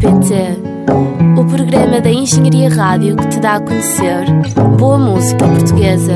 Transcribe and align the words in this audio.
Ponto.pt 0.00 1.40
O 1.40 1.44
programa 1.44 2.00
da 2.00 2.10
Engenharia 2.10 2.68
Rádio 2.68 3.16
que 3.16 3.28
te 3.28 3.40
dá 3.40 3.56
a 3.56 3.60
conhecer 3.60 4.26
boa 4.78 4.96
música 4.96 5.46
portuguesa. 5.48 6.14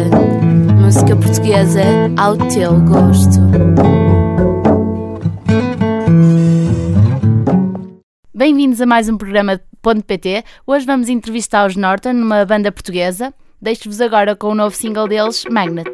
Música 0.80 1.16
portuguesa 1.16 1.82
ao 2.16 2.36
teu 2.36 2.78
gosto. 2.80 3.40
Bem-vindos 8.32 8.80
a 8.80 8.86
mais 8.86 9.08
um 9.08 9.16
programa 9.16 9.60
Ponto.pt. 9.80 10.44
Hoje 10.64 10.86
vamos 10.86 11.08
entrevistar 11.08 11.66
os 11.66 11.74
Norton, 11.74 12.12
numa 12.12 12.44
banda 12.44 12.70
portuguesa. 12.70 13.34
Deixo-vos 13.60 14.00
agora 14.00 14.36
com 14.36 14.48
o 14.48 14.54
novo 14.54 14.76
single 14.76 15.08
deles, 15.08 15.44
Magnet. 15.50 15.90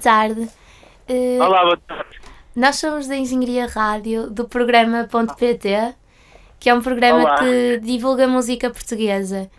Tarde. 0.00 0.48
Eh, 1.08 1.38
Olá, 1.40 1.62
boa 1.62 1.76
tarde. 1.76 2.18
Nós 2.56 2.76
somos 2.76 3.06
da 3.06 3.16
Engenharia 3.16 3.66
Rádio 3.66 4.30
do 4.30 4.48
programa 4.48 5.06
Ponto.pt, 5.10 5.94
que 6.58 6.68
é 6.68 6.74
um 6.74 6.80
programa 6.80 7.20
Olá. 7.20 7.38
que 7.38 7.78
divulga 7.78 8.26
música 8.26 8.70
portuguesa. 8.70 9.50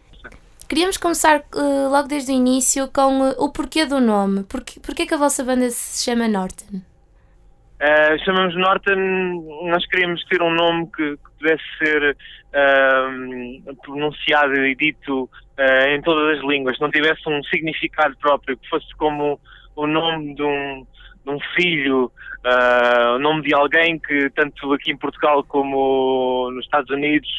Queríamos 0.67 0.97
começar 0.97 1.37
eh, 1.37 1.87
logo 1.89 2.07
desde 2.07 2.31
o 2.31 2.35
início 2.35 2.87
com 2.91 3.25
eh, 3.25 3.35
o 3.37 3.49
porquê 3.51 3.85
do 3.85 3.99
nome. 3.99 4.43
Porquê, 4.43 4.79
porquê 4.79 5.05
que 5.05 5.13
a 5.13 5.17
vossa 5.17 5.43
banda 5.43 5.69
se 5.69 6.03
chama 6.03 6.27
Norton? 6.27 6.81
Eh, 7.79 8.17
chamamos 8.19 8.55
Norton, 8.55 9.69
nós 9.69 9.85
queríamos 9.87 10.23
ter 10.25 10.41
um 10.41 10.53
nome 10.53 10.87
que, 10.95 11.17
que 11.17 11.31
pudesse 11.39 11.63
ser 11.79 12.15
ahm, 12.53 13.75
pronunciado 13.83 14.53
e 14.65 14.75
dito 14.75 15.27
eh, 15.57 15.95
em 15.95 16.01
todas 16.01 16.37
as 16.37 16.45
línguas, 16.45 16.79
não 16.79 16.91
tivesse 16.91 17.27
um 17.27 17.41
significado 17.45 18.15
próprio, 18.17 18.55
que 18.57 18.69
fosse 18.69 18.87
como 18.97 19.39
o 19.75 19.87
nome 19.87 20.35
de 20.35 20.43
um, 20.43 20.85
de 21.25 21.31
um 21.31 21.39
filho, 21.55 22.11
ah, 22.43 23.13
o 23.15 23.19
nome 23.19 23.43
de 23.43 23.53
alguém 23.53 23.99
que 23.99 24.29
tanto 24.31 24.73
aqui 24.73 24.91
em 24.91 24.97
Portugal 24.97 25.43
como 25.43 26.49
nos 26.51 26.65
Estados 26.65 26.89
Unidos, 26.89 27.29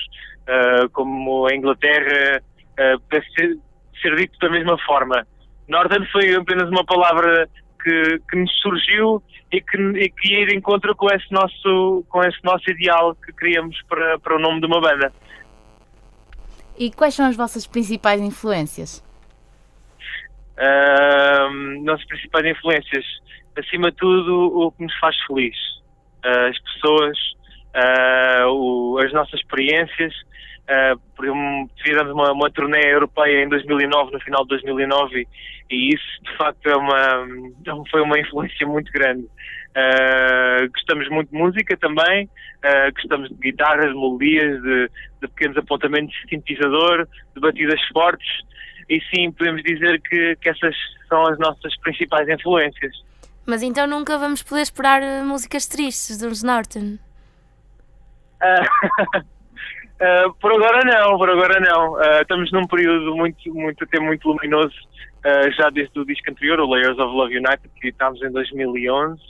ah, 0.46 0.88
como 0.92 1.48
em 1.50 1.58
Inglaterra, 1.58 2.42
ah, 2.78 2.98
pudesse 3.08 3.30
ser, 3.34 3.58
ser 4.00 4.16
dito 4.16 4.38
da 4.40 4.50
mesma 4.50 4.78
forma. 4.86 5.26
Northern 5.68 6.06
foi 6.10 6.34
apenas 6.34 6.68
uma 6.68 6.84
palavra 6.84 7.48
que, 7.82 8.20
que 8.30 8.36
nos 8.36 8.52
surgiu 8.60 9.22
e 9.50 9.60
que, 9.60 9.76
e 9.76 10.10
que 10.10 10.32
ia 10.32 10.46
de 10.46 10.56
encontro 10.56 10.94
com 10.96 11.08
esse 11.12 11.30
nosso, 11.30 12.04
com 12.08 12.22
esse 12.22 12.38
nosso 12.44 12.70
ideal 12.70 13.14
que 13.14 13.32
queríamos 13.32 13.80
para, 13.88 14.18
para 14.18 14.36
o 14.36 14.38
nome 14.38 14.60
de 14.60 14.66
uma 14.66 14.80
banda. 14.80 15.12
E 16.78 16.90
quais 16.90 17.14
são 17.14 17.26
as 17.26 17.36
vossas 17.36 17.66
principais 17.66 18.20
influências? 18.20 19.04
Nossas 21.82 22.06
principais 22.06 22.46
influências, 22.46 23.04
acima 23.56 23.90
de 23.90 23.96
tudo, 23.96 24.46
o 24.58 24.72
que 24.72 24.82
nos 24.84 24.94
faz 24.98 25.16
feliz. 25.26 25.56
Ah, 26.24 26.46
as 26.48 26.58
pessoas, 26.60 27.18
ah, 27.74 28.44
o- 28.48 28.98
as 28.98 29.12
nossas 29.12 29.40
experiências. 29.40 30.14
Ah, 30.68 30.94
por 31.16 31.26
fizemos 31.84 32.12
uma, 32.12 32.32
uma 32.32 32.50
turnê 32.50 32.92
europeia 32.92 33.42
em 33.44 33.48
2009, 33.48 34.12
no 34.12 34.20
final 34.20 34.42
de 34.42 34.48
2009, 34.50 35.26
e 35.70 35.88
isso, 35.94 36.22
de 36.22 36.36
facto, 36.36 36.66
é 36.68 36.76
uma, 36.76 37.26
foi 37.90 38.00
uma 38.02 38.18
influência 38.18 38.66
muito 38.66 38.90
grande. 38.92 39.26
Ah, 39.74 40.58
gostamos 40.72 41.08
muito 41.08 41.30
de 41.30 41.36
música 41.38 41.76
também, 41.78 42.28
ah, 42.62 42.90
gostamos 42.94 43.28
de 43.30 43.34
guitarras, 43.36 43.86
melodias, 43.92 44.62
de, 44.62 44.88
de 45.22 45.28
pequenos 45.28 45.56
apontamentos 45.56 46.14
de 46.14 46.28
sintetizador, 46.30 47.08
de 47.34 47.40
batidas 47.40 47.80
fortes, 47.92 48.28
e 48.96 49.00
sim, 49.14 49.30
podemos 49.32 49.62
dizer 49.62 50.00
que, 50.02 50.36
que 50.36 50.48
essas 50.48 50.74
são 51.08 51.26
as 51.26 51.38
nossas 51.38 51.76
principais 51.80 52.28
influências. 52.28 52.92
Mas 53.46 53.62
então 53.62 53.86
nunca 53.86 54.16
vamos 54.18 54.42
poder 54.42 54.62
esperar 54.62 55.02
eh, 55.02 55.22
músicas 55.22 55.66
tristes 55.66 56.18
dos 56.18 56.42
Norton. 56.42 56.96
Ah, 58.40 58.62
ah, 60.00 60.24
por 60.40 60.52
agora 60.52 60.84
não, 60.84 61.18
por 61.18 61.30
agora 61.30 61.60
não. 61.60 61.96
Ah, 61.96 62.20
estamos 62.22 62.50
num 62.52 62.66
período 62.66 63.14
muito, 63.16 63.52
muito, 63.54 63.82
até 63.84 63.98
muito 64.00 64.28
luminoso, 64.28 64.74
já 65.56 65.70
desde 65.70 65.98
o 65.98 66.04
disco 66.04 66.30
anterior, 66.30 66.60
o 66.60 66.66
Layers 66.70 66.98
of 66.98 67.14
Love 67.14 67.36
United, 67.36 67.68
que 67.80 67.88
editámos 67.88 68.22
em 68.22 68.30
2011. 68.30 69.20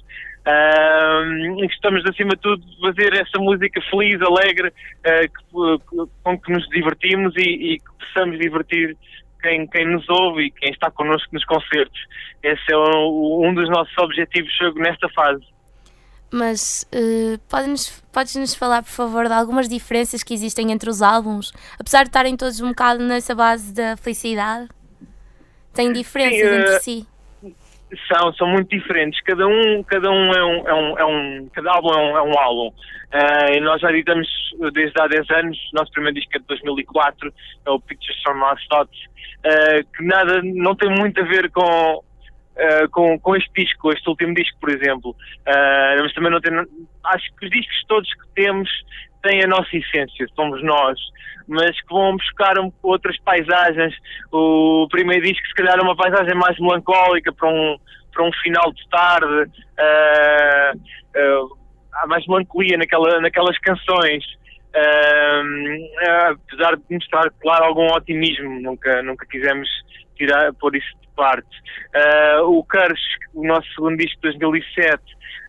Ah, 0.44 1.22
e 1.58 1.66
gostamos, 1.66 2.04
acima 2.04 2.30
de 2.30 2.40
tudo, 2.42 2.64
de 2.66 2.80
fazer 2.80 3.14
essa 3.14 3.38
música 3.38 3.80
feliz, 3.90 4.20
alegre, 4.20 4.72
que- 5.04 6.06
com 6.22 6.38
que 6.38 6.52
nos 6.52 6.68
divertimos 6.68 7.34
e, 7.36 7.74
e 7.74 7.78
que 7.78 7.92
possamos 7.98 8.38
divertir 8.38 8.96
quem, 9.42 9.66
quem 9.66 9.86
nos 9.92 10.08
ouve 10.08 10.44
e 10.46 10.50
quem 10.50 10.70
está 10.70 10.90
connosco 10.90 11.28
nos 11.32 11.44
concertos. 11.44 12.00
Esse 12.42 12.72
é 12.72 12.76
o- 12.76 13.42
um 13.44 13.52
dos 13.54 13.68
nossos 13.68 13.96
objetivos 13.98 14.50
nesta 14.76 15.08
fase. 15.10 15.44
Mas 16.34 16.86
eh, 16.90 17.38
podes-nos 17.48 18.02
podes-nos 18.10 18.54
falar, 18.54 18.82
por 18.82 18.90
favor, 18.90 19.26
de 19.26 19.34
algumas 19.34 19.68
diferenças 19.68 20.22
que 20.22 20.32
existem 20.32 20.72
entre 20.72 20.88
os 20.88 21.02
álbuns? 21.02 21.52
Apesar 21.78 22.04
de 22.04 22.08
estarem 22.08 22.36
todos 22.36 22.60
um 22.60 22.68
bocado 22.68 23.02
nessa 23.04 23.34
base 23.34 23.72
da 23.74 23.96
felicidade, 23.98 24.68
têm 25.74 25.92
diferenças 25.92 26.38
Sim, 26.40 26.46
eh, 26.46 26.58
entre 26.60 26.80
si. 26.80 27.06
São, 28.08 28.32
são 28.34 28.48
muito 28.48 28.68
diferentes. 28.68 29.20
Cada 29.22 29.46
um, 29.46 29.82
cada 29.84 30.10
um 30.10 30.32
é 30.32 30.44
um, 30.44 30.68
é 30.68 30.74
um, 30.74 30.98
é 30.98 31.04
um 31.04 31.48
cada 31.52 31.72
álbum 31.72 31.92
é 31.92 31.96
um, 31.96 32.16
é 32.16 32.22
um 32.22 32.38
álbum. 32.38 32.74
Ah, 33.12 33.50
e 33.50 33.60
nós 33.60 33.80
já 33.80 33.90
editamos 33.90 34.28
desde 34.72 35.00
há 35.00 35.06
10 35.06 35.30
anos. 35.30 35.58
Nosso 35.74 35.92
primeiro 35.92 36.18
disco 36.18 36.30
é 36.34 36.38
de 36.38 36.46
2004, 36.46 37.32
é 37.66 37.70
o 37.70 37.80
Pictures 37.80 38.22
from 38.22 38.40
Our 38.42 38.58
Thoughts, 38.68 38.98
ah, 39.44 39.82
que 39.94 40.04
nada, 40.04 40.40
não 40.42 40.74
tem 40.74 40.88
muito 40.90 41.20
a 41.20 41.24
ver 41.24 41.50
com, 41.50 42.02
ah, 42.56 42.88
com, 42.90 43.18
com 43.18 43.36
este 43.36 43.50
disco, 43.54 43.92
este 43.92 44.08
último 44.08 44.34
disco, 44.34 44.58
por 44.58 44.70
exemplo. 44.70 45.14
Mas 45.46 46.12
também 46.14 46.30
não 46.30 46.40
tem. 46.40 46.52
Acho 47.04 47.34
que 47.36 47.44
os 47.44 47.50
discos 47.50 47.84
todos 47.86 48.08
que 48.14 48.28
temos 48.34 48.70
têm 49.22 49.42
a 49.42 49.46
nossa 49.46 49.74
essência, 49.76 50.26
somos 50.34 50.62
nós, 50.62 50.98
mas 51.48 51.70
que 51.80 51.94
vão 51.94 52.16
buscar 52.16 52.54
outras 52.82 53.18
paisagens. 53.20 53.94
O 54.32 54.86
primeiro 54.90 55.24
disco, 55.24 55.46
se 55.46 55.54
calhar, 55.54 55.78
é 55.78 55.82
uma 55.82 55.96
paisagem 55.96 56.34
mais 56.34 56.58
melancólica 56.58 57.32
para 57.32 57.48
um, 57.48 57.76
para 58.12 58.24
um 58.24 58.32
final 58.42 58.72
de 58.72 58.88
tarde. 58.88 59.50
ah, 59.78 60.72
ah, 61.16 61.46
há 61.94 62.06
mais 62.06 62.26
melancolia 62.26 62.76
naquela, 62.78 63.20
naquelas 63.20 63.58
canções. 63.58 64.24
Ah, 64.74 66.30
apesar 66.30 66.76
de 66.76 66.82
mostrar, 66.90 67.30
claro, 67.40 67.64
algum 67.64 67.86
otimismo, 67.92 68.60
nunca, 68.60 69.02
nunca 69.02 69.26
quisemos 69.26 69.68
tirar, 70.16 70.52
pôr 70.54 70.76
isso 70.76 70.92
de 71.00 71.08
parte. 71.14 71.48
O 72.44 72.64
Cars, 72.64 73.00
o 73.34 73.46
nosso 73.46 73.68
segundo 73.74 73.96
disco 73.96 74.20
de 74.22 74.38
2007, 74.38 75.02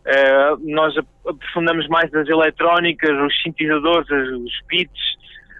ah, 0.07 0.55
nós 0.61 0.97
ap- 0.97 1.07
aprofundamos 1.27 1.87
mais 1.87 2.13
as 2.13 2.27
eletrónicas, 2.27 3.11
os 3.11 3.41
sintetizadores, 3.41 4.09
os 4.09 4.53
beats, 4.67 5.17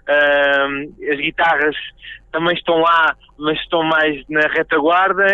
ah, 0.08 0.66
as 1.12 1.18
guitarras 1.18 1.76
também 2.32 2.54
estão 2.54 2.78
lá, 2.80 3.16
mas 3.38 3.58
estão 3.60 3.82
mais 3.84 4.22
na 4.28 4.40
retaguarda. 4.48 5.26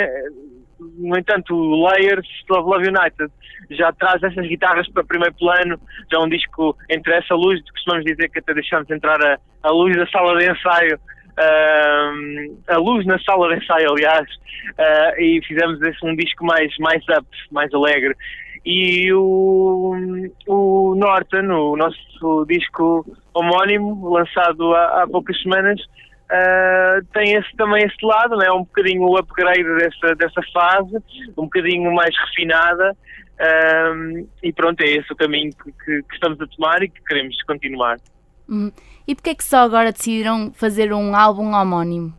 No 0.98 1.18
entanto, 1.18 1.54
o 1.54 1.84
Layers 1.88 2.26
of 2.50 2.62
Love 2.62 2.88
United 2.88 3.30
já 3.70 3.92
traz 3.92 4.22
essas 4.22 4.46
guitarras 4.46 4.88
para 4.90 5.04
primeiro 5.04 5.34
plano, 5.34 5.78
já 6.10 6.18
é 6.18 6.20
um 6.20 6.28
disco 6.28 6.76
entre 6.88 7.12
essa 7.14 7.34
luz, 7.34 7.60
costumamos 7.70 8.04
dizer 8.04 8.28
que 8.30 8.38
até 8.38 8.54
deixamos 8.54 8.90
entrar 8.90 9.20
a, 9.22 9.38
a 9.62 9.70
luz 9.70 9.94
da 9.96 10.06
sala 10.08 10.38
de 10.38 10.50
ensaio, 10.50 10.98
ahm, 11.38 12.56
a 12.68 12.76
luz 12.78 13.06
na 13.06 13.18
sala 13.20 13.48
de 13.54 13.62
ensaio, 13.62 13.90
aliás, 13.92 14.26
ah, 14.78 15.12
e 15.18 15.40
fizemos 15.46 15.80
esse 15.82 16.04
um 16.04 16.16
disco 16.16 16.44
mais, 16.44 16.74
mais 16.78 17.02
up, 17.10 17.26
mais 17.50 17.72
alegre. 17.74 18.14
E 18.64 19.12
o, 19.12 19.94
o 20.46 20.94
Norton, 20.94 21.46
o 21.50 21.76
nosso 21.76 22.44
disco 22.46 23.04
homónimo, 23.32 24.10
lançado 24.10 24.74
há, 24.74 25.02
há 25.02 25.08
poucas 25.08 25.40
semanas, 25.42 25.80
ah, 26.30 27.00
tem 27.14 27.32
esse, 27.34 27.56
também 27.56 27.84
esse 27.84 28.04
lado, 28.04 28.36
né? 28.36 28.50
um 28.52 28.60
bocadinho 28.60 29.02
o 29.02 29.16
upgrade 29.16 29.64
dessa, 29.78 30.14
dessa 30.14 30.42
fase, 30.52 30.96
um 31.38 31.44
bocadinho 31.44 31.92
mais 31.94 32.14
refinada, 32.26 32.96
ahm, 33.40 34.26
e 34.42 34.52
pronto, 34.52 34.80
é 34.82 34.88
esse 34.90 35.12
o 35.12 35.16
caminho 35.16 35.50
que, 35.52 35.72
que- 35.72 36.02
que 36.02 36.14
estamos 36.14 36.40
a 36.40 36.46
tomar 36.46 36.82
e 36.82 36.88
que 36.88 37.02
queremos 37.04 37.34
continuar. 37.44 37.96
Hum. 38.48 38.70
E 39.08 39.14
porquê 39.14 39.30
é 39.30 39.34
que 39.34 39.44
só 39.44 39.58
agora 39.58 39.90
decidiram 39.92 40.52
fazer 40.52 40.92
um 40.92 41.16
álbum 41.16 41.52
homónimo? 41.54 42.12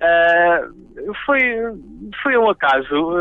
Ah, 0.00 0.60
foi, 1.26 1.40
foi 2.22 2.36
um 2.36 2.48
acaso. 2.48 3.12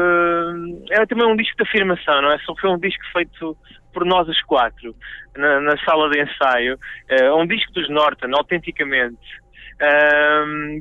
Era 0.92 1.08
também 1.08 1.28
um 1.28 1.36
disco 1.36 1.56
de 1.58 1.64
afirmação, 1.64 2.22
não 2.22 2.32
é? 2.32 2.38
Foi 2.60 2.70
um 2.70 2.80
disco 2.80 3.04
feito 3.14 3.58
por 3.94 4.06
nós 4.06 4.28
os 4.28 4.42
quatro, 4.44 4.96
na, 5.36 5.60
na 5.62 5.78
sala 5.84 6.10
de 6.10 6.22
ensaio. 6.22 6.78
Ah, 7.10 7.36
um 7.36 7.48
disco 7.48 7.72
dos 7.74 7.90
Norton, 7.90 8.32
autenticamente. 8.36 9.18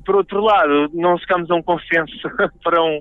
Por 0.04 0.16
outro 0.16 0.40
lado, 0.40 0.90
não 0.94 1.19
chegamos 1.19 1.50
a 1.50 1.54
um 1.54 1.62
consenso 1.62 2.29
para 2.65 2.82
um, 2.82 3.00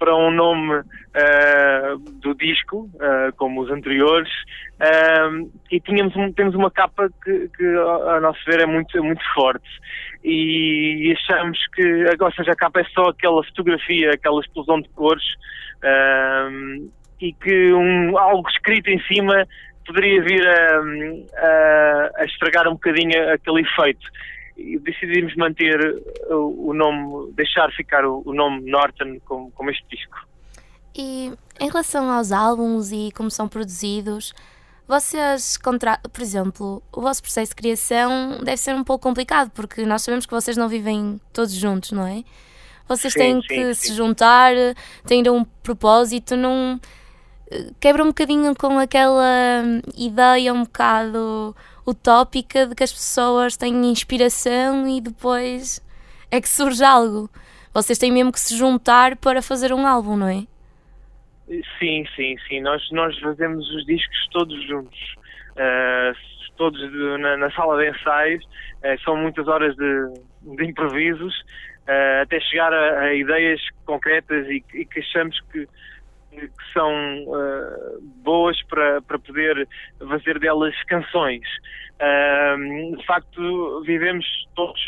para 0.00 0.16
um 0.16 0.30
nome 0.32 0.82
ah, 1.14 1.94
do 2.20 2.34
disco, 2.34 2.90
ah, 3.00 3.30
como 3.36 3.60
os 3.62 3.70
anteriores, 3.70 4.32
Ah, 4.80 5.28
e 5.70 5.78
tínhamos 5.78 6.14
temos 6.34 6.54
uma 6.54 6.70
capa 6.70 7.08
que, 7.22 7.48
que, 7.56 7.66
a 8.16 8.18
nosso 8.20 8.40
ver, 8.46 8.60
é 8.60 8.66
muito, 8.66 9.00
muito 9.04 9.22
forte. 9.34 9.68
E 10.24 11.14
achamos 11.16 11.58
que, 11.74 12.04
ou 12.18 12.32
seja, 12.32 12.52
a 12.52 12.56
capa 12.56 12.80
é 12.80 12.84
só 12.94 13.10
aquela 13.10 13.44
fotografia, 13.44 14.10
aquela 14.12 14.40
explosão 14.40 14.80
de 14.80 14.88
cores, 14.90 15.24
ah, 15.84 16.48
e 17.20 17.32
que 17.34 17.72
um, 17.74 18.16
algo 18.18 18.48
escrito 18.48 18.88
em 18.88 19.00
cima 19.02 19.46
poderia 19.86 20.22
vir 20.22 20.46
a, 20.46 20.80
a- 21.46 22.10
a 22.16 22.24
estragar 22.24 22.66
um 22.68 22.72
bocadinho 22.72 23.30
aquele 23.32 23.60
efeito. 23.62 24.06
E 24.60 24.78
decidimos 24.78 25.34
manter 25.36 25.78
o, 26.28 26.70
o 26.70 26.74
nome, 26.74 27.32
deixar 27.32 27.70
ficar 27.72 28.04
o, 28.04 28.22
nome 28.26 28.70
Norton 28.70 29.18
como, 29.24 29.50
como 29.52 29.70
este 29.70 29.84
disco. 29.88 30.18
E 30.94 31.32
em 31.58 31.68
relação 31.68 32.10
aos 32.10 32.30
álbuns 32.30 32.92
e 32.92 33.10
como 33.12 33.30
são 33.30 33.48
produzidos, 33.48 34.34
vocês, 34.86 35.56
contra... 35.56 35.98
por 35.98 36.20
exemplo, 36.20 36.82
o 36.92 37.00
vosso 37.00 37.22
processo 37.22 37.50
de 37.50 37.56
criação 37.56 38.40
deve 38.42 38.56
ser 38.56 38.74
um 38.74 38.84
pouco 38.84 39.02
complicado, 39.02 39.50
porque 39.50 39.86
nós 39.86 40.02
sabemos 40.02 40.26
que 40.26 40.32
vocês 40.32 40.56
não 40.56 40.68
vivem 40.68 41.20
todos 41.32 41.52
juntos, 41.52 41.92
não 41.92 42.06
é? 42.06 42.22
Vocês 42.88 43.12
Sim, 43.12 43.18
têm 43.20 43.42
sim, 43.42 43.48
que 43.48 43.74
sim. 43.74 43.88
se 43.88 43.94
juntar, 43.94 44.52
têm 45.06 45.22
um 45.30 45.44
propósito, 45.44 46.36
não 46.36 46.80
quebra 47.78 48.02
um 48.02 48.08
bocadinho 48.08 48.54
com 48.54 48.78
aquela 48.78 49.62
hum, 49.64 49.80
ideia 49.96 50.52
um 50.52 50.62
bocado 50.64 51.54
utópica 51.90 52.66
de 52.66 52.74
que 52.74 52.84
as 52.84 52.92
pessoas 52.92 53.56
têm 53.56 53.90
inspiração 53.90 54.86
e 54.88 55.00
depois 55.00 55.80
é 56.30 56.40
que 56.40 56.48
surge 56.48 56.82
algo. 56.84 57.28
Vocês 57.72 57.98
têm 57.98 58.10
mesmo 58.12 58.32
que 58.32 58.40
se 58.40 58.56
juntar 58.56 59.16
para 59.16 59.40
fazer 59.42 59.72
um 59.72 59.86
álbum, 59.86 60.16
não 60.16 60.28
é? 60.28 60.44
Sim, 61.78 62.04
sim, 62.14 62.36
sim. 62.48 62.60
Nós, 62.60 62.82
nós 62.92 63.18
fazemos 63.18 63.68
os 63.70 63.84
discos 63.86 64.28
todos 64.30 64.66
juntos. 64.66 64.98
Ah, 65.56 66.12
todos 66.56 66.78
de- 66.80 67.18
na, 67.18 67.36
na 67.36 67.50
sala 67.52 67.76
de 67.82 67.90
ensaios. 67.90 68.44
Ah, 68.84 68.96
são 69.04 69.16
muitas 69.16 69.48
horas 69.48 69.74
de, 69.76 70.12
de 70.56 70.64
improvisos 70.64 71.34
ah, 71.88 72.22
até 72.22 72.40
chegar 72.40 72.72
a, 72.72 73.00
a 73.00 73.14
ideias 73.14 73.60
concretas 73.84 74.46
e, 74.48 74.62
e 74.74 74.84
que 74.84 75.00
achamos 75.00 75.40
que, 75.52 75.66
que 76.30 76.72
são 76.72 76.90
ah, 77.34 77.98
boas 78.22 78.60
para, 78.64 79.02
para 79.02 79.18
poder 79.18 79.68
fazer 80.08 80.38
delas 80.38 80.74
canções. 80.84 81.46
Ah, 82.00 82.56
de 82.96 83.04
facto, 83.04 83.82
vivemos 83.84 84.24
todos 84.54 84.80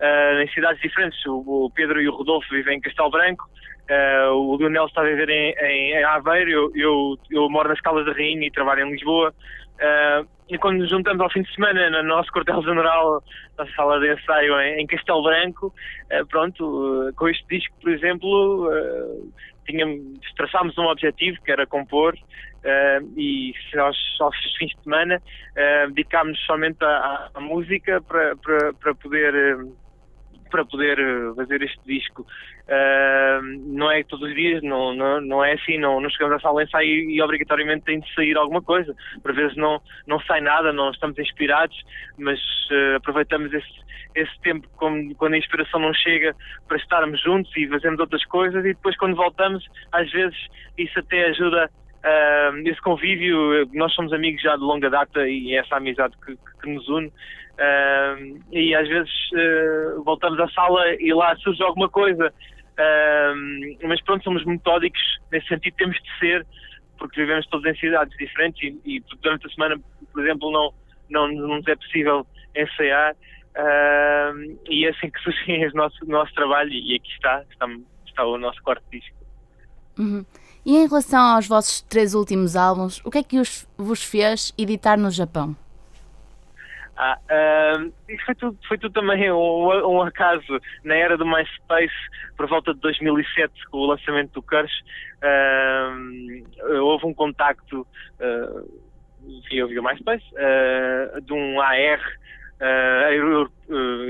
ah, 0.00 0.42
em 0.42 0.48
cidades 0.48 0.80
diferentes. 0.80 1.24
O, 1.26 1.66
o 1.66 1.70
Pedro 1.70 2.00
e 2.00 2.08
o 2.08 2.14
Rodolfo 2.14 2.48
vivem 2.50 2.78
em 2.78 2.80
Castelo 2.80 3.10
Branco, 3.10 3.48
ah, 3.90 4.32
o 4.32 4.56
Lionel 4.56 4.86
está 4.86 5.02
a 5.02 5.04
viver 5.04 5.28
em, 5.28 5.54
em, 5.60 5.92
em 5.92 6.04
Aveiro, 6.04 6.50
eu, 6.50 6.72
eu, 6.74 7.18
eu 7.30 7.48
moro 7.48 7.68
nas 7.68 7.80
Caldas 7.80 8.06
da 8.06 8.12
Rainha 8.12 8.46
e 8.46 8.50
trabalho 8.50 8.86
em 8.86 8.92
Lisboa. 8.92 9.32
E 10.48 10.56
quando 10.58 10.78
nos 10.78 10.88
juntamos 10.88 11.20
ao 11.20 11.30
fim 11.30 11.42
de 11.42 11.54
semana 11.54 11.90
no 11.90 12.02
nosso 12.02 12.32
quartel-general, 12.32 13.22
na 13.56 13.66
sala 13.74 14.00
de 14.00 14.12
ensaio 14.14 14.58
em, 14.60 14.80
em 14.80 14.86
Castelo 14.86 15.22
Branco, 15.22 15.72
pronto, 16.30 17.12
com 17.14 17.28
este 17.28 17.46
disco, 17.46 17.76
por 17.80 17.90
exemplo, 17.92 18.70
tínhamos, 19.68 20.18
traçámos 20.36 20.76
um 20.78 20.86
objetivo 20.86 21.38
que 21.44 21.52
era 21.52 21.66
compor 21.66 22.16
ah, 22.64 22.98
e 23.16 23.52
aos, 23.76 23.96
aos 24.20 24.36
fins 24.58 24.70
de 24.70 24.82
semana 24.82 25.22
ah, 25.56 25.86
dedicámos 25.88 26.38
somente 26.46 26.82
à, 26.82 27.30
à- 27.34 27.40
música 27.40 28.00
para, 28.02 28.34
para, 28.36 28.94
poder 28.94 29.34
ah, 29.34 29.64
para 30.48 30.64
poder 30.64 30.98
eh, 30.98 31.34
fazer 31.36 31.62
este 31.62 31.80
disco. 31.86 32.26
Ah, 32.68 33.40
não 33.42 33.90
é 33.90 34.02
todos 34.04 34.28
os 34.28 34.34
dias, 34.34 34.62
não, 34.62 34.94
não, 34.94 35.20
não 35.20 35.44
é 35.44 35.54
assim, 35.54 35.78
não, 35.78 36.00
não 36.00 36.10
chegamos 36.10 36.36
à 36.36 36.40
sala 36.40 36.62
de 36.62 36.68
ensaio 36.68 36.88
e, 36.88 37.16
e 37.16 37.22
obrigatoriamente 37.22 37.84
tem 37.84 38.00
de 38.00 38.14
sair 38.14 38.36
alguma 38.36 38.62
coisa. 38.62 38.94
Por 39.22 39.34
vezes 39.34 39.56
não, 39.56 39.80
não 40.06 40.20
sai 40.20 40.40
nada, 40.40 40.72
não 40.72 40.90
estamos 40.90 41.18
inspirados, 41.18 41.76
mas 42.18 42.38
eh, 42.70 42.96
aproveitamos 42.96 43.52
esse, 43.52 43.88
esse 44.14 44.40
tempo 44.40 44.68
como, 44.76 45.14
quando 45.14 45.34
a 45.34 45.38
inspiração 45.38 45.80
não 45.80 45.94
chega 45.94 46.34
para 46.66 46.76
estarmos 46.76 47.20
juntos 47.22 47.50
e 47.56 47.68
fazemos 47.68 48.00
outras 48.00 48.24
coisas 48.26 48.64
e 48.64 48.74
depois 48.74 48.96
quando 48.96 49.16
voltamos, 49.16 49.64
às 49.92 50.10
vezes 50.10 50.36
isso 50.76 50.98
até 50.98 51.26
ajuda 51.26 51.70
ah, 52.04 52.52
esse 52.64 52.80
convívio, 52.80 53.68
nós 53.72 53.92
somos 53.94 54.12
amigos 54.12 54.42
já 54.42 54.56
de 54.56 54.62
longa 54.62 54.88
data 54.88 55.28
e 55.28 55.54
é 55.54 55.58
essa 55.58 55.76
amizade 55.76 56.14
que, 56.24 56.36
que- 56.36 56.70
nos 56.70 56.88
une. 56.88 57.12
Ah, 57.58 58.16
e 58.52 58.74
às 58.74 58.88
vezes 58.88 59.10
ah, 59.34 60.00
voltamos 60.04 60.38
à 60.40 60.48
sala 60.50 60.80
e 61.00 61.12
lá 61.12 61.34
surge 61.36 61.62
alguma 61.62 61.88
coisa. 61.88 62.32
Mas 63.82 64.00
pronto, 64.04 64.22
somos 64.22 64.44
metódicos 64.44 65.00
nesse 65.32 65.48
sentido, 65.48 65.74
temos 65.76 65.96
de 65.96 66.18
ser, 66.20 66.46
porque 66.96 67.20
vivemos 67.20 67.44
todos 67.48 67.66
em 67.66 67.76
cidades 67.76 68.16
diferentes 68.16 68.62
e, 68.62 68.96
e 68.96 69.02
durante 69.20 69.46
a 69.46 69.50
semana, 69.50 69.80
por 70.12 70.24
exemplo, 70.24 70.50
não, 70.52 70.72
não, 71.10 71.28
não 71.28 71.56
nos 71.56 71.66
é 71.66 71.74
possível 71.74 72.24
ensaiar. 72.54 73.16
E 74.70 74.86
é 74.86 74.90
assim 74.90 75.10
que 75.10 75.18
surge 75.22 75.66
o 75.66 75.76
nosso, 75.76 76.06
nosso 76.06 76.32
trabalho 76.34 76.70
e 76.70 76.94
aqui 76.94 77.10
está, 77.12 77.42
está, 77.50 77.66
está 78.06 78.24
o 78.24 78.38
nosso 78.38 78.62
quarto 78.62 78.84
disco. 78.92 79.16
Uhum. 79.98 80.24
E 80.68 80.76
em 80.76 80.86
relação 80.86 81.18
aos 81.18 81.48
vossos 81.48 81.80
três 81.80 82.14
últimos 82.14 82.54
álbuns, 82.54 83.00
o 83.02 83.10
que 83.10 83.16
é 83.16 83.22
que 83.22 83.40
os, 83.40 83.66
vos 83.78 84.04
fez 84.04 84.52
editar 84.58 84.98
no 84.98 85.10
Japão? 85.10 85.56
Ah, 86.94 87.16
isso 88.06 88.22
foi 88.26 88.34
tudo, 88.34 88.58
foi 88.68 88.76
tudo 88.76 88.92
também 88.92 89.32
um, 89.32 89.36
um 89.36 90.02
acaso 90.02 90.60
na 90.84 90.94
era 90.94 91.16
do 91.16 91.24
MySpace, 91.24 91.88
por 92.36 92.46
volta 92.46 92.74
de 92.74 92.80
2007, 92.80 93.66
com 93.70 93.78
o 93.78 93.86
lançamento 93.86 94.32
do 94.32 94.42
Curse, 94.42 94.84
ah, 95.22 95.96
houve 96.82 97.06
um 97.06 97.14
contacto 97.14 97.86
ah, 98.20 98.62
via, 99.48 99.66
via 99.66 99.80
MySpace 99.80 100.26
ah, 100.36 101.18
de 101.18 101.32
um 101.32 101.62
AR 101.62 102.00
ah, 102.60 103.08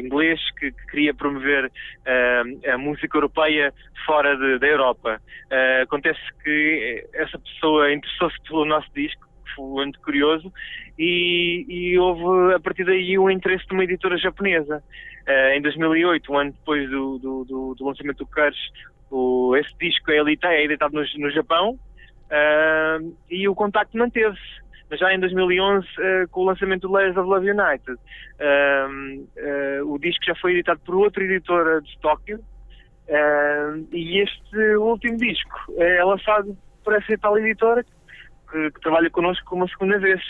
inglês 0.03 0.41
que, 0.59 0.71
que 0.73 0.87
queria 0.91 1.15
promover 1.15 1.71
ah, 2.07 2.43
a 2.75 2.79
música 2.79 3.17
europeia 3.17 3.73
fora 4.07 4.37
de- 4.37 4.59
da 4.59 4.67
Europa. 4.67 5.21
Ah, 5.51 5.83
acontece 5.83 6.21
que 6.43 7.05
essa 7.15 7.39
pessoa 7.39 7.93
interessou-se 7.93 8.37
pelo 8.49 8.65
nosso 8.65 8.89
disco, 8.95 9.27
foi 9.57 9.85
muito 9.85 10.01
curioso, 10.01 10.53
e, 10.99 11.65
e 11.69 11.99
houve 11.99 12.55
a 12.55 12.61
partir 12.61 12.85
daí 12.85 13.19
um 13.19 13.31
interesse 13.31 13.67
de 13.67 13.75
uma 13.75 13.85
editora 13.85 14.17
japonesa. 14.17 14.83
Eh, 15.27 15.57
em 15.57 15.63
2008, 15.63 16.33
um 16.33 16.39
ano 16.39 16.53
depois 16.53 16.89
do, 16.89 17.19
do, 17.19 17.45
do- 17.45 17.75
do 17.75 17.85
lançamento 17.87 18.19
do 18.19 18.27
Curse, 18.27 18.59
o, 19.11 19.55
esse 19.57 19.71
disco 19.81 20.11
é 20.11 20.19
editado, 20.21 20.55
é 20.55 21.03
no, 21.03 21.27
no 21.27 21.31
Japão 21.33 21.79
e 23.31 23.49
o 23.49 23.55
contacto 23.55 23.97
manteve-se. 23.97 24.68
Mas 24.91 25.01
já 25.01 25.13
em 25.13 25.21
2011, 25.21 25.87
eh, 25.99 26.27
com 26.31 26.41
o 26.41 26.45
lançamento 26.45 26.89
do 26.89 26.95
Layers 26.95 27.17
of 27.17 27.29
Love 27.29 27.51
United, 27.51 27.99
ah, 28.41 28.89
o 29.85 29.99
disco 29.99 30.25
já 30.25 30.35
foi 30.37 30.53
editado 30.53 30.81
por 30.81 30.95
outra 30.95 31.23
editora 31.23 31.81
de 31.83 31.99
Tóquio 32.01 32.41
e 33.93 34.23
este 34.23 34.77
último 34.77 35.17
disco 35.17 35.75
é 35.79 36.05
lançado 36.05 36.57
por 36.85 36.95
essa 36.95 37.19
tal 37.19 37.39
editora 37.39 37.85
que, 38.51 38.71
que 38.71 38.81
trabalha 38.81 39.11
connosco 39.11 39.55
uma 39.55 39.69
segunda 39.69 39.99
vez. 39.99 40.21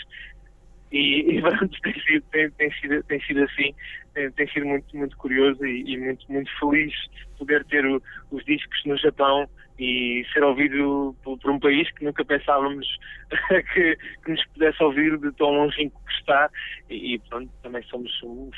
E, 0.91 1.37
e 1.37 1.41
tem 1.83 2.01
sido, 2.01 2.25
tem, 2.31 2.51
tem 2.51 2.71
sido, 2.73 3.03
tem 3.03 3.21
sido 3.21 3.43
assim, 3.43 3.73
tem, 4.13 4.31
tem 4.31 4.47
sido 4.49 4.65
muito, 4.65 4.97
muito 4.97 5.17
curioso 5.17 5.65
e, 5.65 5.93
e 5.93 5.97
muito, 5.97 6.25
muito 6.31 6.49
feliz 6.59 6.93
poder 7.37 7.63
ter 7.65 7.85
o- 7.85 8.01
os 8.31 8.43
discos 8.45 8.81
no 8.85 8.97
Japão 8.97 9.47
e 9.77 10.25
ser 10.33 10.43
ouvido 10.43 11.15
por, 11.23 11.37
por 11.39 11.51
um 11.51 11.59
país 11.59 11.89
que 11.93 12.03
nunca 12.03 12.25
pensávamos 12.25 12.85
que, 13.73 13.97
que 14.23 14.31
nos 14.31 14.45
pudesse 14.47 14.83
ouvir 14.83 15.17
de 15.17 15.31
tão 15.33 15.51
longínquo 15.51 16.01
que 16.05 16.13
está. 16.13 16.49
E, 16.89 17.13
e 17.15 17.19
pronto, 17.19 17.49
também 17.63 17.81
somos 17.83 18.11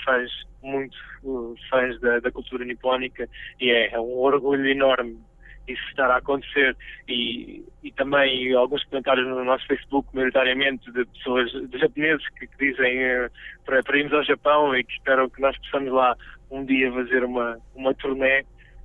fãs, 0.04 0.32
muito 0.64 0.98
uh, 1.24 1.54
fãs 1.70 2.00
da, 2.02 2.20
da 2.20 2.32
cultura 2.32 2.66
nipónica 2.66 3.30
e 3.60 3.70
é, 3.70 3.94
é 3.94 4.00
um 4.00 4.18
orgulho 4.18 4.66
enorme 4.68 5.20
isso 5.68 5.82
estar 5.90 6.10
a 6.12 6.18
acontecer. 6.18 6.76
E, 7.08 7.64
e 7.84 7.92
também 7.92 8.54
alguns 8.54 8.84
comentários 8.86 9.28
no 9.28 9.44
nosso 9.44 9.66
Facebook, 9.68 10.08
maioritariamente 10.14 10.92
de 10.92 11.06
pessoas, 11.06 11.52
de 11.52 11.78
japoneses 11.80 12.28
que, 12.38 12.48
que 12.48 12.58
dizem 12.72 13.00
eh, 13.04 13.30
para, 13.66 13.82
para 13.84 13.98
irmos 13.98 14.14
ao 14.14 14.24
Japão 14.24 14.76
e 14.76 14.84
que 14.84 14.94
esperam 14.94 15.30
que 15.30 15.42
nós 15.42 15.58
possamos 15.60 15.92
lá 15.92 16.16
um 16.50 16.66
dia 16.66 16.92
fazer 16.92 17.24
uma, 17.24 17.58
uma 17.76 17.94
turnê. 17.94 18.44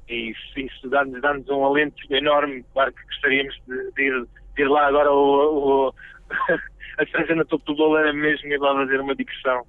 E 0.09 0.31
isso, 0.31 0.61
isso 0.61 0.89
dá-nos 0.89 1.21
dá-nos 1.21 1.49
um 1.49 1.65
alento 1.65 1.97
enorme, 2.11 2.65
claro 2.73 2.93
que 2.93 3.03
gostaríamos 3.05 3.55
de, 3.67 3.91
de 3.93 4.03
ir, 4.03 4.27
de 4.55 4.63
ir 4.63 4.69
lá 4.69 4.87
agora 4.87 5.11
o, 5.11 5.89
o, 5.89 5.95
a 6.99 7.07
cereja 7.07 7.35
na 7.35 7.45
topo 7.45 7.65
do 7.65 7.75
bolo 7.75 7.97
era 7.97 8.13
mesmo 8.13 8.47
ir 8.49 8.59
lá 8.61 8.73
fazer 8.75 9.01
uma 9.01 9.17
digressão 9.17 9.65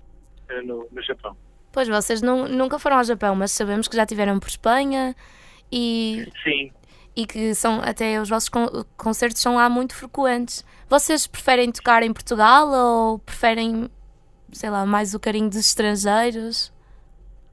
eh, 0.50 0.62
no, 0.62 0.88
no 0.92 1.02
Japão. 1.02 1.36
Pois 1.74 1.88
vocês 1.88 2.22
nu- 2.22 2.48
nunca 2.48 2.78
foram 2.78 2.98
ao 2.98 3.04
Japão, 3.04 3.36
mas 3.36 3.52
sabemos 3.52 3.88
que 3.88 3.96
já 3.96 4.06
tiveram 4.06 4.40
por 4.40 4.48
Espanha 4.48 5.16
e, 5.72 6.28
Sim, 6.44 6.72
e 7.18 7.26
que 7.26 7.56
são 7.56 7.82
até 7.82 8.22
os 8.22 8.30
vossos 8.30 8.48
con- 8.48 8.86
concertos 8.96 9.42
são 9.42 9.56
lá 9.56 9.68
muito 9.68 9.96
frequentes. 9.96 10.64
Vocês 10.88 11.26
preferem 11.26 11.72
tocar 11.72 12.04
em 12.04 12.14
Portugal 12.14 12.68
ou 12.70 13.20
preferem, 13.20 13.90
sei 14.52 14.70
lá, 14.70 14.86
mais 14.86 15.16
o 15.16 15.20
carinho 15.20 15.50
dos 15.50 15.58
estrangeiros? 15.58 16.72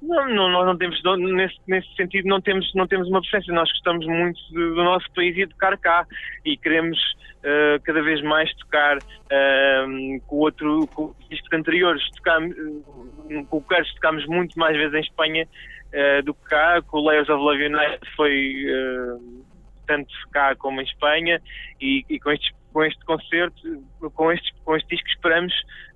Não, 0.02 0.28
não, 0.28 0.50
nós 0.50 0.66
não 0.66 0.76
temos, 0.76 1.00
nesse, 1.18 1.56
nesse 1.66 1.88
sentido, 1.96 2.28
não 2.28 2.38
temos, 2.38 2.70
não 2.74 2.86
temos 2.86 3.08
uma 3.08 3.22
preferência. 3.22 3.54
Nós 3.54 3.70
gostamos 3.70 4.06
muito 4.06 4.38
do, 4.52 4.74
do 4.74 4.84
nosso 4.84 5.10
país 5.14 5.34
e 5.34 5.46
de 5.46 5.52
tocar 5.54 5.78
cá 5.78 6.06
e 6.44 6.58
queremos 6.58 6.98
eh, 7.42 7.80
cada 7.82 8.02
vez 8.02 8.22
mais 8.22 8.54
tocar 8.56 8.98
eh, 9.30 9.86
com 10.26 10.36
outro, 10.36 10.86
com 10.88 11.14
discos 11.30 11.50
anteriores. 11.54 12.02
Tocamos, 12.16 12.54
eh, 13.30 13.44
com 13.48 13.56
o 13.56 13.62
Curse 13.62 13.94
tocámos 13.94 14.26
muito 14.26 14.58
mais 14.58 14.76
vezes 14.76 14.92
em 14.92 15.00
Espanha 15.00 15.48
eh, 15.90 16.20
do 16.20 16.34
que 16.34 16.44
cá. 16.50 16.82
Com 16.82 16.98
o 16.98 17.04
Layers 17.06 17.30
of 17.30 17.42
Love 17.42 17.64
United 17.64 18.00
foi 18.14 18.66
tanto 19.86 20.12
cá 20.32 20.54
como 20.56 20.80
em 20.80 20.84
Espanha 20.84 21.40
e, 21.80 22.04
e 22.08 22.18
com, 22.18 22.30
estes, 22.30 22.50
com 22.72 22.84
este 22.84 23.04
concerto, 23.04 23.84
com 24.14 24.32
estes, 24.32 24.52
com 24.64 24.76
este 24.76 24.88
disco 24.88 25.08
esperamos 25.08 25.54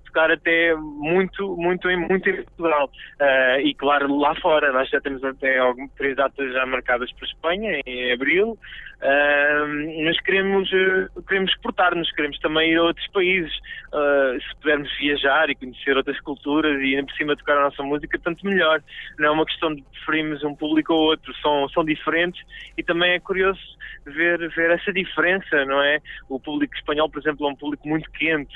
tocar 0.09 0.31
até 0.31 0.75
muito, 0.75 1.55
muito, 1.55 1.87
muito 1.87 2.29
em 2.29 2.43
Portugal. 2.43 2.89
Ah, 3.19 3.59
e 3.61 3.73
claro, 3.75 4.15
lá 4.17 4.35
fora, 4.35 4.71
nós 4.71 4.89
já 4.89 4.99
temos 4.99 5.23
até 5.23 5.59
algumas, 5.59 5.91
três 5.93 6.15
datas 6.15 6.51
já 6.51 6.65
marcadas 6.65 7.11
para 7.13 7.27
Espanha, 7.27 7.81
em 7.85 8.11
abril, 8.11 8.57
Ah, 9.01 9.65
mas 10.03 10.19
queremos, 10.21 10.69
eh, 10.73 11.07
queremos 11.27 11.51
exportar-nos, 11.51 12.11
queremos 12.11 12.37
também 12.39 12.71
ir 12.71 12.77
a 12.77 12.83
outros 12.83 13.07
países. 13.07 13.51
Ah, 13.93 14.37
se 14.39 14.55
pudermos 14.57 14.89
viajar 14.97 15.49
e 15.49 15.55
conhecer 15.55 15.95
outras 15.95 16.19
culturas 16.21 16.81
e 16.81 16.95
ainda 16.95 17.05
por 17.05 17.15
cima 17.15 17.35
tocar 17.35 17.57
a 17.57 17.63
nossa 17.63 17.83
música, 17.83 18.19
tanto 18.19 18.45
melhor. 18.45 18.81
Não 19.17 19.27
é 19.27 19.31
uma 19.31 19.45
questão 19.45 19.73
de 19.73 19.81
preferirmos 19.83 20.43
um 20.43 20.55
público 20.55 20.93
ou 20.93 21.01
outro, 21.11 21.33
são, 21.41 21.69
são 21.69 21.85
diferentes 21.85 22.41
e 22.77 22.83
também 22.83 23.13
é 23.13 23.19
curioso 23.19 23.61
ver, 24.05 24.49
ver 24.49 24.71
essa 24.71 24.91
diferença, 24.91 25.65
não 25.65 25.81
é? 25.81 25.99
O 26.27 26.39
público 26.39 26.75
espanhol, 26.75 27.09
por 27.09 27.19
exemplo, 27.19 27.47
é 27.47 27.51
um 27.51 27.55
público 27.55 27.87
muito 27.87 28.09
quente. 28.11 28.55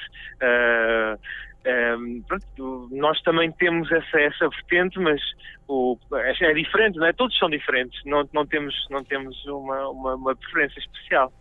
Ehm, 1.65 2.21
pronto, 2.27 2.89
nós 2.91 3.21
também 3.21 3.51
temos 3.53 3.89
essa, 3.91 4.19
essa 4.19 4.49
vertente, 4.49 4.99
mas 4.99 5.21
o, 5.67 5.97
é, 6.13 6.49
é 6.49 6.53
diferente, 6.53 6.97
não 6.97 7.05
é? 7.05 7.13
Todos 7.13 7.37
são 7.37 7.49
diferentes, 7.49 7.99
não, 8.05 8.27
não 8.33 8.45
temos, 8.45 8.75
não 8.89 9.03
temos 9.03 9.45
uma, 9.45 9.87
uma, 9.89 10.15
uma 10.15 10.35
preferência 10.35 10.79
especial. 10.79 11.31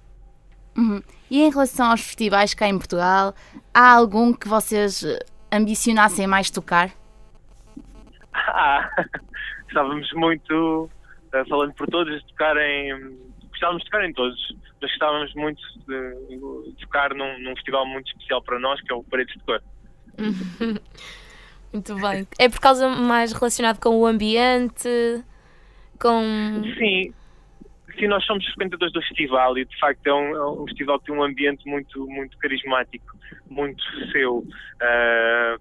Uhum. 0.77 1.03
E 1.31 1.43
em 1.43 1.51
relação 1.51 1.91
aos 1.91 2.01
festivais 2.01 2.55
cá 2.55 2.69
em 2.69 2.79
Portugal, 2.79 3.35
há 3.75 3.95
algum 3.95 4.33
que 4.33 4.49
vocês 4.49 5.05
ambicionassem 5.53 6.27
mais 6.27 6.51
tocar? 6.51 6.91
Ah, 8.33 8.89
estávamos 9.69 10.11
muito, 10.13 10.89
eh, 11.35 11.45
falando 11.47 11.75
por 11.75 11.89
todos, 11.89 12.15
de 12.21 12.27
tocar 12.29 12.57
em. 12.57 13.19
Gostávamos 13.51 13.83
de 13.83 13.91
tocar 13.91 14.05
em 14.05 14.13
todos, 14.13 14.57
mas 14.81 14.91
gostávamos 14.91 15.35
muito 15.35 15.63
de, 15.87 16.73
de 16.73 16.77
tocar 16.81 17.13
num, 17.15 17.39
num 17.41 17.55
festival 17.57 17.87
muito 17.87 18.07
especial 18.09 18.43
para 18.43 18.59
nós, 18.59 18.81
que 18.81 18.93
é 18.93 18.95
o 18.95 19.05
Paredes 19.05 19.35
de 19.35 19.45
Cor. 19.45 19.61
Muito 21.73 21.95
bem. 21.97 22.27
É 22.39 22.49
por 22.49 22.61
causa 22.61 22.89
mais 22.89 23.33
relacionado 23.33 23.81
com 23.81 23.99
o 23.99 24.07
ambiente, 24.07 25.25
com. 25.99 26.63
Sim, 26.77 27.15
sim, 27.99 28.07
nós 28.09 28.25
somos 28.27 28.45
frequentadores 28.47 28.93
do 28.93 29.01
festival 29.01 29.57
e 29.57 29.65
de 29.65 29.79
facto 29.79 30.07
é 30.07 30.13
um, 30.13 30.37
é 30.37 30.51
um 30.51 30.67
festival 30.67 30.99
que 30.99 31.07
tem 31.07 31.15
um 31.15 31.23
ambiente 31.23 31.67
muito, 31.67 32.07
muito 32.07 32.37
carismático, 32.39 33.17
muito 33.49 33.83
seu. 34.11 34.45
Ah, 34.83 35.57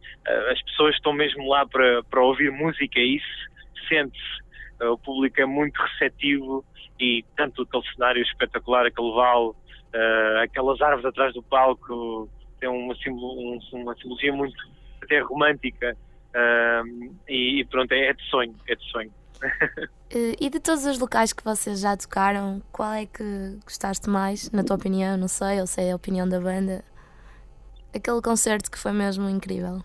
as 0.52 0.62
pessoas 0.64 0.96
estão 0.96 1.14
mesmo 1.14 1.48
lá 1.48 1.66
para, 1.66 2.04
para 2.04 2.22
ouvir 2.22 2.52
música 2.52 3.00
e 3.00 3.18
isso 3.18 3.52
sente-se. 3.88 4.42
Ah, 4.82 4.92
o 4.92 4.98
público 4.98 5.40
é 5.40 5.46
muito 5.46 5.78
receptivo 5.82 6.66
e 7.00 7.24
tanto 7.38 7.62
aquele 7.62 7.84
cenário 7.94 8.22
espetacular, 8.22 8.86
aquele 8.86 9.12
vale, 9.14 9.52
ah, 9.94 10.42
aquelas 10.44 10.82
árvores 10.82 11.06
atrás 11.06 11.34
do 11.34 11.44
palco, 11.44 12.30
tem 12.62 12.70
uma, 12.70 12.96
simbolo, 12.96 13.56
um- 13.56 13.60
uma 13.82 13.96
simbologia 13.96 14.32
muito 14.32 14.54
até 15.04 15.20
romântica. 15.20 15.98
e, 17.28 17.66
pronto, 17.70 17.92
é, 17.92 18.08
é 18.08 18.14
de 18.14 18.24
sonho, 18.30 18.56
é 18.70 18.76
de 18.76 18.84
sonho. 18.90 19.12
Eh, 20.14 20.36
E 20.42 20.50
de 20.50 20.60
todos 20.60 20.86
os 20.86 21.00
locais 21.00 21.32
que 21.32 21.42
vocês 21.44 21.80
já 21.80 21.96
tocaram, 21.96 22.62
qual 22.72 22.92
é 22.92 23.06
que 23.06 23.24
gostaste 23.64 24.10
mais, 24.10 24.52
na 24.52 24.62
tua 24.62 24.76
opinião? 24.76 25.16
Não 25.18 25.30
sei, 25.30 25.62
ou 25.62 25.66
sei 25.68 25.90
a 25.90 25.96
opinião 25.96 26.28
da 26.28 26.38
banda. 26.40 26.84
Aquele 27.96 28.22
concerto 28.22 28.70
que 28.70 28.78
foi 28.78 28.92
mesmo 28.92 29.30
incrível. 29.30 29.82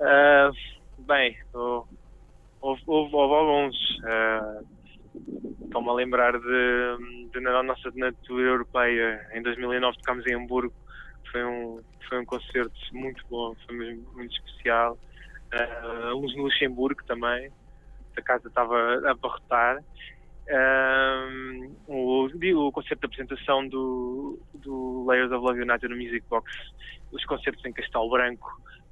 Ah, 0.00 0.50
bem, 0.98 1.36
houve, 1.52 1.88
houve, 2.62 2.82
houve, 2.86 3.14
houve 3.14 3.34
alguns. 3.34 3.76
ah, 4.06 4.60
Estou-me 5.64 5.88
a 5.90 5.92
lembrar 5.92 6.32
de, 6.32 7.30
de 7.32 7.40
na 7.40 7.62
nossa 7.62 7.90
natura 7.94 8.42
europeia. 8.48 9.20
Em 9.34 9.42
2009 9.42 9.96
tocámos 9.98 10.26
em 10.26 10.34
Hamburgo. 10.34 10.72
Foi 11.30 11.44
um, 11.44 11.82
foi 12.08 12.20
um 12.20 12.24
concerto 12.24 12.78
muito 12.92 13.22
bom, 13.30 13.54
foi 13.66 13.76
mesmo 13.76 14.12
muito 14.14 14.32
especial. 14.32 14.98
Ah, 15.52 16.12
uns 16.14 16.34
no 16.36 16.44
Luxemburgo 16.44 17.02
também. 17.06 17.50
A 18.16 18.22
casa 18.22 18.48
estava 18.48 18.76
a 18.76 19.10
abarrotar. 19.10 19.82
Ah, 20.50 21.28
o, 21.86 22.26
o 22.26 22.72
concerto 22.72 23.00
de 23.00 23.06
apresentação 23.06 23.66
do, 23.68 24.40
do 24.54 25.04
Layers 25.06 25.30
of 25.32 25.44
Love 25.44 25.62
United 25.62 25.88
no 25.88 25.96
Music 25.96 26.24
Box, 26.28 26.50
os 27.12 27.24
concertos 27.24 27.64
em 27.64 27.72
Castelo 27.72 28.10
Branco, 28.10 28.48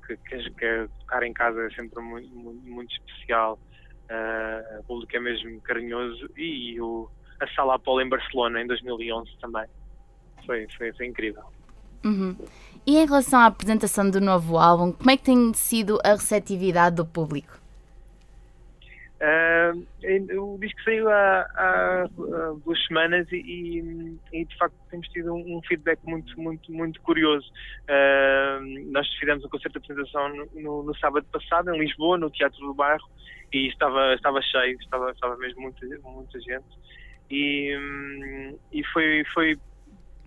que, 0.07 0.16
que, 0.16 0.50
que 0.50 0.88
tocar 1.00 1.23
em 1.23 1.33
casa 1.33 1.66
é 1.66 1.71
sempre 1.71 2.00
muito, 2.02 2.35
muito, 2.35 2.66
muito 2.66 2.92
especial. 2.92 3.59
Ah, 4.11 4.78
o 4.80 4.85
público 4.85 5.16
é 5.16 5.21
mesmo 5.21 5.61
carinhoso 5.62 6.28
e 6.37 6.80
o, 6.80 7.11
a 7.40 7.49
Sala 7.49 7.75
Apollo 7.75 8.02
em 8.02 8.09
Barcelona 8.09 8.62
em 8.62 8.66
2011 8.66 9.30
também. 9.40 9.66
Foi, 10.47 10.66
foi, 10.76 10.92
foi 10.92 11.07
incrível. 11.07 11.45
Uhum. 12.05 12.37
E 12.87 12.97
em 12.97 13.07
relação 13.07 13.40
à 13.40 13.47
apresentação 13.47 14.09
do 14.11 14.21
novo 14.21 14.57
álbum, 14.57 14.93
como 14.93 15.11
é 15.11 15.17
que 15.17 15.25
tem 15.25 15.52
sido 15.52 15.99
a 16.05 16.11
receptividade 16.12 16.97
do 16.97 17.05
público? 17.05 17.59
Ah, 19.21 19.73
o 20.38 20.59
disco 20.59 20.81
saiu 20.85 21.09
há, 21.11 21.40
há, 21.57 22.07
duas 22.64 22.87
semanas 22.87 23.26
e, 23.33 24.17
e- 24.33 24.45
de 24.45 24.57
facto 24.57 24.75
temos 24.90 25.09
tido 25.09 25.35
um, 25.35 25.61
feedback 25.67 25.99
muito, 26.05 26.40
muito, 26.40 26.73
muito 26.73 27.00
curioso. 27.02 27.47
Ah, 27.88 28.61
nós 28.87 29.09
fizemos 29.19 29.45
um 29.45 29.49
concerto 29.49 29.78
de 29.81 29.85
apresentação 29.85 30.28
no, 30.28 30.49
no- 30.62 30.83
no 30.85 30.97
sábado 30.99 31.26
passado 31.33 31.75
em 31.75 31.81
Lisboa, 31.81 32.17
no 32.17 32.31
Teatro 32.31 32.61
do 32.61 32.73
Bairro, 32.75 33.05
e 33.52 33.67
estava, 33.69 34.14
estava 34.14 34.40
cheio, 34.40 34.78
estava, 34.81 35.11
estava 35.11 35.37
mesmo 35.37 35.62
muita, 35.62 35.85
muita 36.05 36.40
gente. 36.40 36.67
E, 37.31 37.76
hum, 37.76 38.57
e 38.73 38.85
foi, 38.85 39.25
foi 39.35 39.59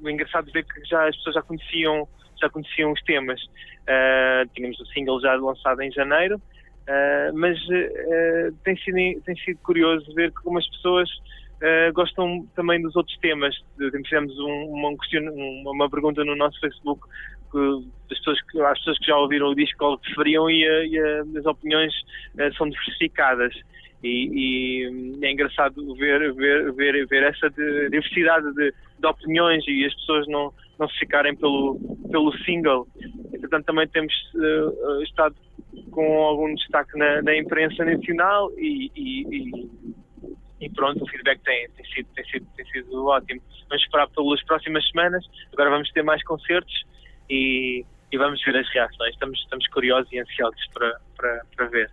engraçado 0.09 0.51
ver 0.51 0.65
que 0.65 0.83
já 0.85 1.07
as 1.07 1.15
pessoas 1.17 1.35
já 1.35 1.41
conheciam, 1.41 2.07
já 2.39 2.49
conheciam 2.49 2.91
os 2.91 3.01
temas. 3.03 3.41
Ah, 3.87 4.43
tínhamos 4.53 4.79
o 4.79 4.85
single 4.87 5.19
já 5.21 5.35
lançado 5.35 5.81
em 5.81 5.91
janeiro. 5.91 6.41
Uh, 6.81 7.37
mas 7.37 7.57
uh, 7.67 8.51
tem, 8.63 8.75
sido, 8.77 9.21
tem 9.23 9.35
sido 9.45 9.59
curioso 9.59 10.13
ver 10.15 10.31
como 10.31 10.57
as 10.57 10.67
pessoas 10.67 11.09
uh, 11.09 11.93
gostam 11.93 12.47
também 12.55 12.81
dos 12.81 12.95
outros 12.95 13.15
temas. 13.19 13.55
Fizemos 13.77 14.37
um, 14.39 14.65
uma, 14.65 14.89
uma, 15.71 15.89
pergunta 15.89 16.23
no 16.25 16.35
nosso 16.35 16.59
Facebook 16.59 17.07
das 17.53 18.17
pessoas 18.17 18.41
que, 18.49 18.61
às 18.61 18.77
pessoas 18.79 18.97
que 18.97 19.05
já 19.05 19.15
ouviram 19.15 19.49
o 19.49 19.55
disco 19.55 19.97
preferiam 19.99 20.49
e, 20.49 20.63
e 20.63 21.37
as 21.37 21.45
opiniões 21.45 21.93
uh, 22.35 22.53
são 22.57 22.67
diversificadas. 22.67 23.53
E, 24.03 24.29
e 24.33 25.25
é 25.25 25.31
engraçado 25.31 25.93
ver, 25.95 26.33
ver, 26.33 26.73
ver, 26.73 27.07
ver 27.07 27.23
essa 27.23 27.49
de- 27.49 27.89
diversidade 27.89 28.51
de, 28.53 28.73
de 28.99 29.07
opiniões 29.07 29.63
e 29.67 29.85
as 29.85 29.93
pessoas 29.95 30.27
não, 30.27 30.51
não 30.79 30.89
se 30.89 30.97
ficarem 30.99 31.35
pelo, 31.35 31.79
pelo 32.11 32.35
single. 32.39 32.87
Entretanto, 33.33 33.65
também 33.65 33.87
temos 33.87 34.13
uh, 34.35 35.03
estado 35.03 35.35
com 35.91 36.17
algum 36.23 36.53
destaque 36.55 36.97
na, 36.97 37.21
na 37.21 37.37
imprensa 37.37 37.85
nacional 37.85 38.49
e- 38.57 38.91
e- 38.95 39.69
e 40.61 40.69
pronto, 40.69 41.03
o 41.03 41.07
feedback 41.07 41.41
tem, 41.43 41.67
tem, 41.71 41.85
sido, 41.87 42.07
tem, 42.13 42.25
sido, 42.25 42.47
tem 42.55 42.65
sido 42.67 43.05
ótimo. 43.05 43.41
Vamos 43.67 43.83
esperar 43.83 44.07
pelas 44.09 44.43
próximas 44.45 44.87
semanas, 44.89 45.25
agora 45.51 45.71
vamos 45.71 45.89
ter 45.91 46.03
mais 46.03 46.23
concertos 46.23 46.73
e, 47.29 47.83
e 48.11 48.17
vamos 48.17 48.41
ver 48.43 48.55
as 48.57 48.69
reações. 48.71 49.13
Estamos, 49.13 49.39
estamos 49.39 49.67
curiosos 49.69 50.11
e 50.11 50.19
ansiosos 50.19 50.61
para, 50.73 50.95
para, 51.17 51.41
para 51.55 51.65
ver. 51.67 51.91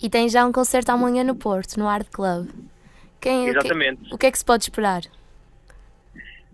E 0.00 0.08
tem 0.08 0.28
já 0.28 0.46
um 0.46 0.52
concerto 0.52 0.90
amanhã 0.92 1.24
no 1.24 1.34
Porto, 1.34 1.76
no 1.78 1.88
Art 1.88 2.06
Club. 2.10 2.48
Quem, 3.20 3.42
o 3.50 3.52
que- 3.52 3.58
Exatamente. 3.58 4.14
O 4.14 4.18
que, 4.18 4.26
é 4.26 4.30
que 4.30 4.38
se 4.38 4.44
pode 4.44 4.62
esperar? 4.64 5.02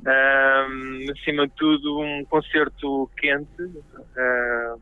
Ahm, 0.07 1.05
acima 1.13 1.47
de 1.47 1.53
tudo, 1.55 1.99
um 2.01 2.25
concerto 2.27 3.11
quente, 3.17 3.71
ah, 4.17 4.75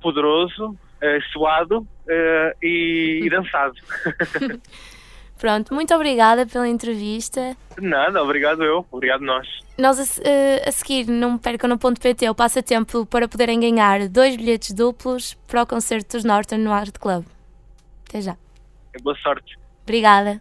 poderoso, 0.00 0.76
ah, 1.02 1.18
suado 1.32 1.86
ah, 2.08 2.52
e, 2.62 3.20
e 3.24 3.28
dançado. 3.30 3.74
Pronto, 5.44 5.74
muito 5.74 5.94
obrigada 5.94 6.46
pela 6.46 6.66
entrevista. 6.66 7.54
De 7.78 7.86
nada, 7.86 8.22
obrigado 8.22 8.64
eu, 8.64 8.86
obrigado 8.90 9.20
nós. 9.20 9.46
Nós 9.76 10.00
a, 10.00 10.22
eh, 10.26 10.66
a 10.66 10.72
seguir, 10.72 11.06
não 11.06 11.36
percam 11.36 11.68
no 11.68 11.76
ponto 11.76 12.00
PT 12.00 12.30
o 12.30 12.34
passatempo 12.34 13.04
para 13.04 13.28
poderem 13.28 13.60
ganhar 13.60 14.08
dois 14.08 14.36
bilhetes 14.36 14.72
duplos 14.72 15.34
para 15.46 15.62
o 15.62 15.66
concerto 15.66 16.16
dos 16.16 16.24
Norton 16.24 16.56
no 16.56 16.72
Art 16.72 16.96
Club. 16.98 17.26
Até 18.08 18.22
já. 18.22 18.38
Boa 19.02 19.18
sorte. 19.18 19.58
Obrigada. 19.82 20.40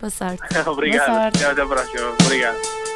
Boa 0.00 0.08
sorte. 0.08 0.40
obrigado. 0.66 1.04
sorte. 1.04 1.44
Até 1.44 1.60
a 1.60 1.66
próxima. 1.66 2.16
Obrigado. 2.24 2.87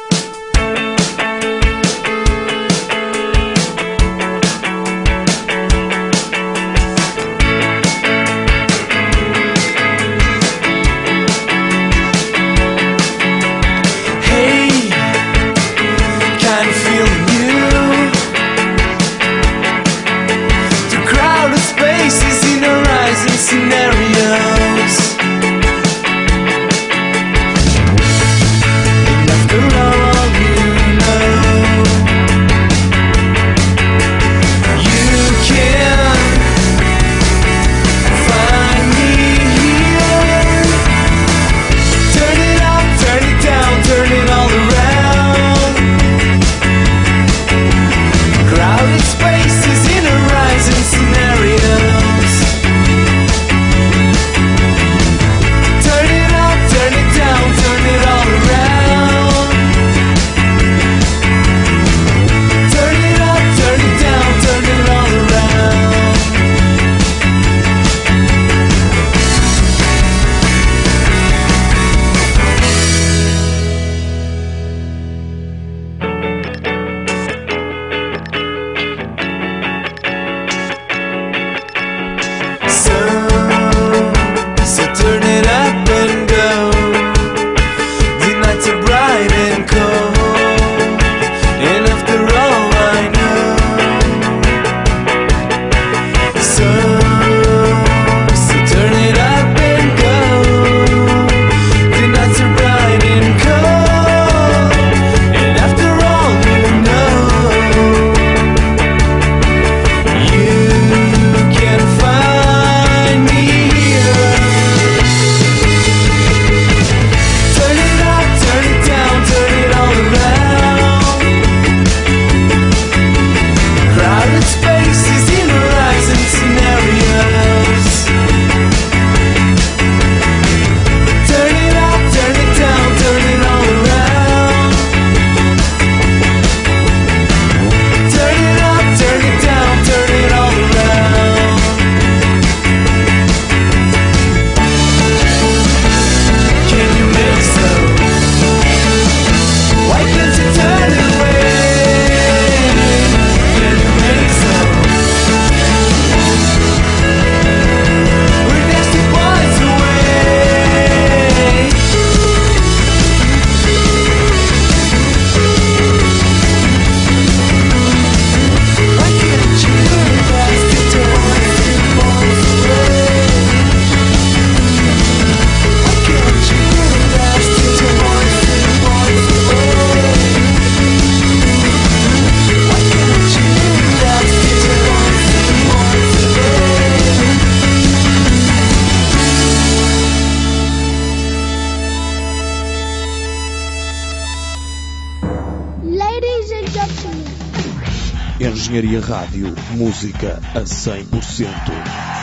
Rádio, 199.13 199.53
música 199.77 200.41
a 200.55 200.61
100%. 200.61 202.22